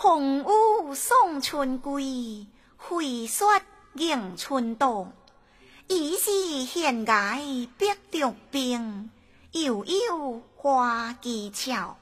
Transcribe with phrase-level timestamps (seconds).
[0.00, 3.44] 红雾送春归，灰雪
[3.94, 5.12] 迎春冬。
[5.88, 7.36] 已是闲崖
[7.76, 9.10] 碧竹冰，
[9.50, 11.96] 悠悠花枝俏。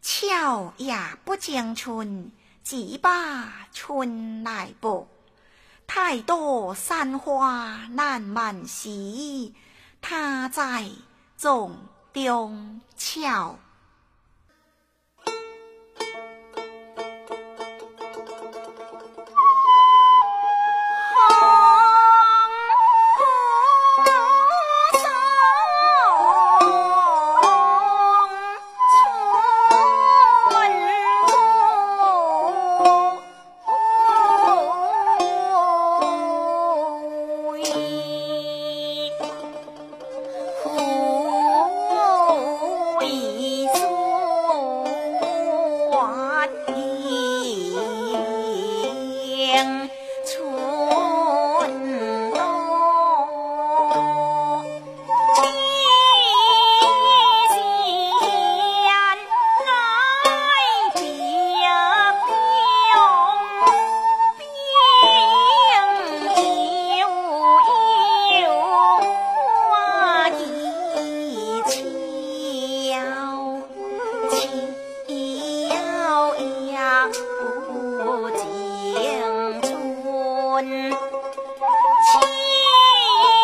[0.00, 2.30] 俏也不争春，
[2.62, 5.08] 只把春来报。
[5.84, 9.52] 太多山花难满溪，
[10.00, 10.88] 他在
[11.36, 11.76] 丛
[12.12, 13.58] 中俏。
[49.56, 49.88] 春
[50.26, 50.34] 多秋
[57.56, 57.58] 鲜
[58.76, 58.78] 艳
[60.44, 60.46] 爱
[60.92, 61.08] 别别
[66.98, 67.00] 无
[76.80, 76.84] 花
[80.56, 82.70] 滚，轻呀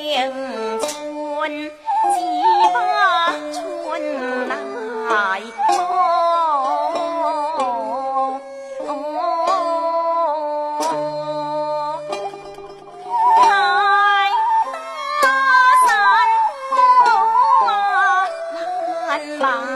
[0.00, 0.30] 呀
[0.80, 1.70] 村。
[19.40, 19.66] 狼